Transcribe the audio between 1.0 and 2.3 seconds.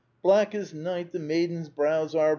the maiden's brows are.